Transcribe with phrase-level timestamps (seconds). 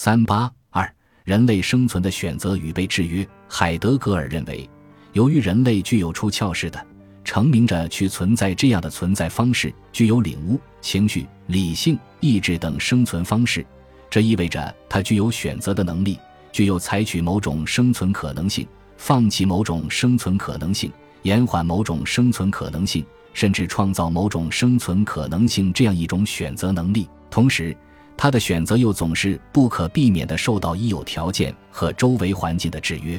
[0.00, 0.88] 三八二，
[1.24, 3.28] 人类生存的选择与被制约。
[3.48, 4.70] 海德格尔认为，
[5.12, 6.86] 由于人类具有出窍式的、
[7.24, 13.66] 成名着去存在这样的存在方式，具有领悟、情绪、理性、意志等生存方式，
[14.08, 16.16] 这意味着他具有选择的能力，
[16.52, 18.64] 具有采取某种生存可能性、
[18.96, 20.92] 放弃某种生存可能性、
[21.22, 23.04] 延缓某种生存可能性。
[23.34, 27.08] 甚至创造某种生存可能性，这样一种选择能力。
[27.30, 27.76] 同时，
[28.18, 33.18] 他的选择又总是不可避免地受到已有条件和周围环境的制约。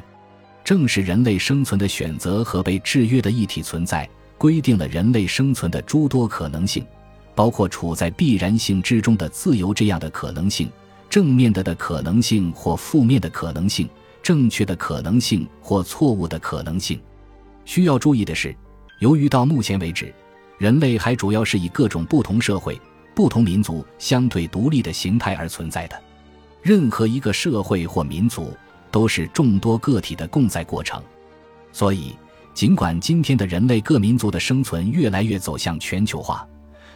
[0.63, 4.07] 正是人类生存的选择和被制约的一体存在，
[4.37, 6.85] 规定了人类生存的诸多可能性，
[7.33, 10.69] 包括处在必然性之中的自由这样的可能性、
[11.09, 13.89] 正面的的可能性或负面的可能性、
[14.21, 16.99] 正确的可能性或错误的可能性。
[17.65, 18.55] 需要注意的是。
[18.99, 20.13] 由于到目前为止，
[20.57, 22.77] 人类还主要是以各种不同社会、
[23.19, 26.01] 不同民族相对独立的形态而存在的。
[26.61, 28.55] 任何一个社会或民族
[28.89, 31.03] 都是众多个体的共在过程。
[31.73, 32.15] 所以，
[32.53, 36.47] 尽管今天的人类各民族的生存越来越走向全球化，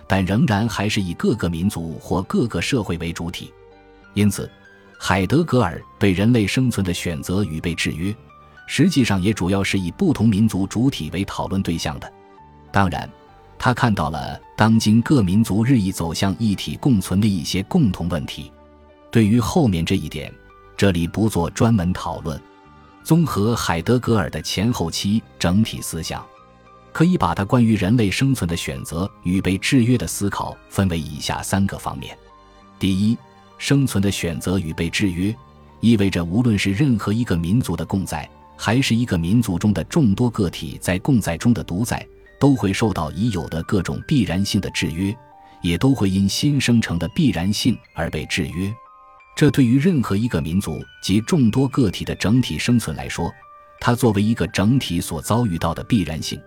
[0.08, 3.54] 但仍然还是以各个民族或各个社会为主体。
[4.14, 4.50] 因此，
[4.98, 8.16] 海德格尔对人类生存的选择与被制约。
[8.66, 12.10] 实际上也主要是以不同民族主体为讨论对象的。
[12.72, 13.10] 当然，
[13.64, 18.52] 他看到了当今各民族日益走向一体共存的一些共同问题。
[19.10, 20.30] 对于后面这一点，
[20.76, 22.38] 这里不做专门讨论。
[23.06, 26.22] 综合海德格尔的前后期整体思想，
[26.92, 32.18] 可以把他关于人类生存的选择与被制约的思考分为以下三个方面：
[32.78, 33.18] 第一，
[33.58, 35.34] 生存的选择与被制约，
[35.80, 38.30] 意味着无论是任何一个民族的共在。
[38.58, 42.06] 还是一个民族中的众多个体在共在中的独在，
[42.44, 45.16] 都会受到已有的各种必然性的制约，
[45.62, 48.70] 也都会因新生成的必然性而被制约。
[49.34, 53.34] 这对于任何一个民族及众多个体的整体生存来说，
[53.80, 56.38] 它作为一个整体所遭遇到的必然性，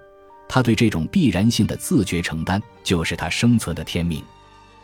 [0.46, 4.20] 它对这种必然性的自觉承担，就是它生存的天命；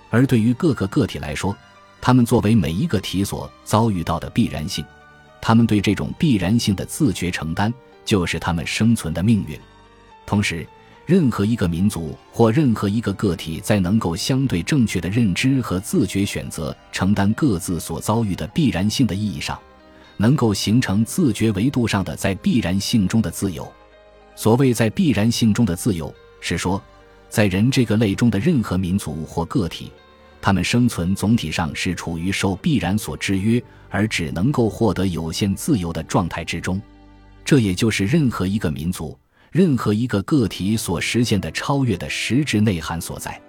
[0.08, 1.54] 而对于各个个体来说，
[2.00, 4.82] 他们作为每一个体所遭遇到的必然性。
[5.42, 7.70] 他们对这种必然性的自觉承担，
[8.02, 9.60] 就是他们生存的命运。
[10.24, 10.66] 同时，
[11.04, 19.58] 任何一个民族或任何一个个体，在能够相对正确的认知和自觉选择承担各自所遭遇的必然性的意义上，
[20.16, 23.70] 能够形成自觉维度上的在必然性中的自由。
[24.36, 26.80] 所谓在必然性中的自由，是说，
[27.28, 29.90] 在人这个类中的任何民族或个体。
[30.40, 36.80] 他们生存总体上是处于受必然所制约，而只能够获得有限自由的状态之中。
[37.44, 39.16] 这也就是任何一个民族、
[39.52, 43.40] 任何一个个体所实现的超越的实质内涵所在。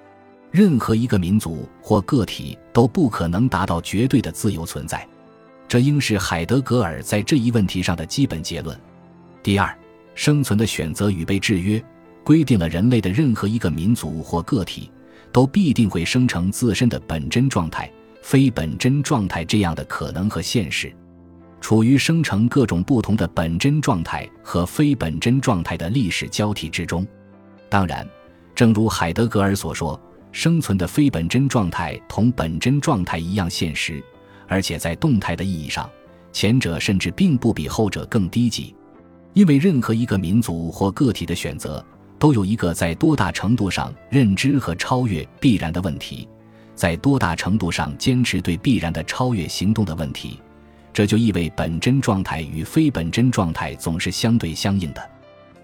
[0.51, 5.07] 任何一个民族或个体都不可能达到绝对的自由存在。
[5.67, 8.77] 这应是海德格尔在这一问题上的基本结论。
[9.41, 9.75] 第二，
[10.13, 11.83] 生存的选择与被制约，
[12.23, 14.91] 规定了人类的任何一个民族或个体。
[15.31, 17.91] 都必定会生成自身的本真状态、
[18.21, 20.93] 非本真状态这样的可能和现实，
[21.63, 27.07] 处于生成各种不同的本真状态和非本真状态的历史交替之中。
[27.69, 28.05] 当然，
[28.53, 29.97] 正如海德格尔所说，
[30.33, 34.03] 生存的非本真状态同本真状态一样现实，
[34.45, 35.89] 而且在动态的意义上，
[36.33, 38.75] 前者甚至并不比后者更低级，
[39.31, 41.83] 因为任何一个民族或个体的选择。
[42.19, 46.27] 都有一个在多大程度上认知和超越必然的问题，
[46.75, 50.39] 在多大程度上坚持对必然的超越行动的问题，
[50.93, 55.09] 这就意味本真状态与非本真状态总是相对相应的。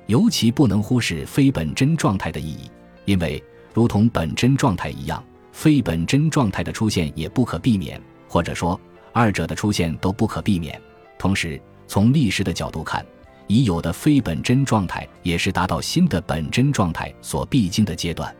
[0.08, 2.70] 尤其不能忽视非本真状态的意义，
[3.06, 3.42] 因为
[3.74, 8.80] 如同本真状态一样，非本真状态的出现也不可避免，或者说
[9.14, 10.82] 二者的出现都不可避免。
[11.18, 13.06] 同时，从历史的角度看。
[13.52, 18.32] 已有的非本真状态也是达到新的本真状态所必经的阶段。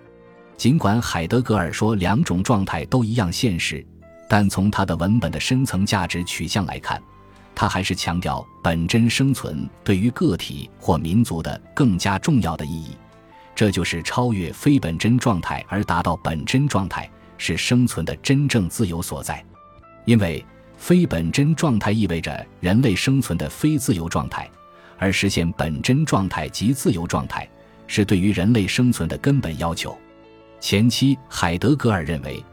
[0.56, 3.84] 尽管海德格尔说两种状态都一样现实，
[4.30, 7.02] 但从他的文本的深层价值取向来看，
[7.56, 12.96] 他还是强调本真生存对于个体或民族的更加重要的意义。
[13.56, 19.44] 这就是超越非本真状态而达到本真状态，是生存的真正自由所在。
[20.06, 20.46] 因为
[20.78, 24.50] 非本真状态意味着人类生存的非自由状态。
[25.02, 27.50] 而实现本真状态及自由状态，
[27.88, 29.98] 是对于人类生存的根本要求。
[30.60, 32.44] 前期，海德格尔认为，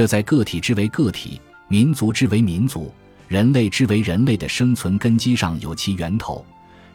[0.00, 1.38] 这在个体之为个体、
[1.68, 2.90] 民族之为民族、
[3.28, 6.42] 人类之为人类的生存根基上有其源头，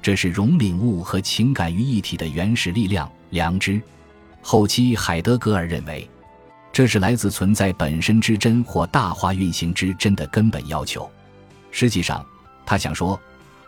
[0.01, 3.79] 这是融领悟和情感于一体的原始力量——良知。
[4.41, 6.09] 后期，海德格尔认为，
[6.73, 11.07] 这是来自存在本身之真或大化运行之真的根本要求。
[11.69, 12.25] 实际上，
[12.65, 13.21] 他想说，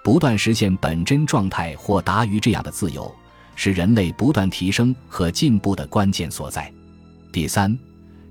[0.03, 3.13] 不断实现本真状态或达于这样的自由，
[3.55, 6.73] 是人类不断提升和进步的关键所在。
[7.31, 7.77] 第三，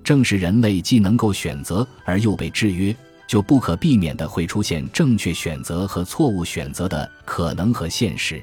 [0.07, 2.95] 正是人类既能够选择而又被制约，
[3.27, 8.41] 就不可避免的会出现正确选择和错误选择的可能和现实。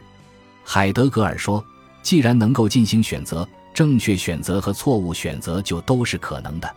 [0.63, 1.65] 海德格尔说
[2.05, 6.71] ：“既然能够进行选择，正确选择和错误选择就都是可能的。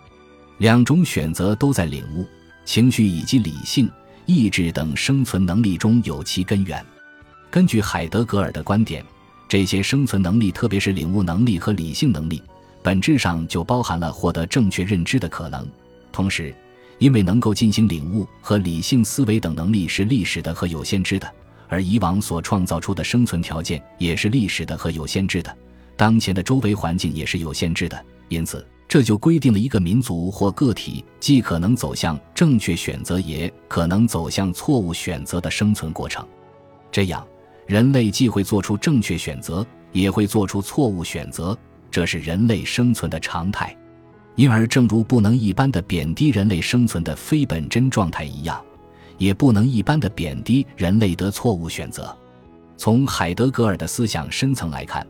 [0.60, 2.26] 两种选择都在领悟、
[2.64, 3.92] 情绪以及理性、
[4.26, 6.82] 意志等生存能力中有其根源。
[7.52, 9.04] 根据海德格尔的观点，
[9.50, 12.42] 这些生存能力，特别是领悟能力和理性能力。”
[12.88, 15.68] 本质上就包含了获得正确认知的可能。
[16.10, 16.56] 同时，
[17.00, 21.30] 因为能够进行领悟和理性思维等能力是历史的和有限制的，
[21.68, 25.54] 而以往所创造出的生存条件也是历史的和有限制的，
[25.98, 28.06] 当前的周围环境也是有限制的。
[28.30, 36.26] 因此，这就规定了一个民族或个体既可能走向正确选择，也可能走向错误选择的生存过程。
[36.90, 37.28] 这样，
[37.66, 41.58] 人类既会做出正确选择，也会做出错误选择。
[41.90, 43.76] 这是人类生存的常态，
[44.36, 48.62] 因而，正如不能一般的贬低人类生存的非本真状态一样，
[49.18, 52.16] 也不能一般的贬低人类的错误选择。
[52.76, 55.06] 从海德格尔的思想深层来看，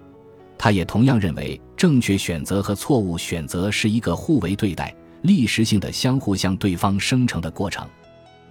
[0.58, 7.86] 他也同样认为，正确选择和错误选择是一个互为对待、历史性的相互向对方生成的过程。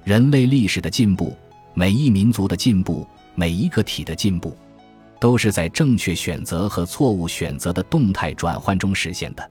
[0.04, 1.34] 人类历史的进步，
[1.74, 4.54] 每一民族的进步，每一个体的进步。
[5.18, 9.50] 都是在正确选择和错误选择的动态转换中实现的。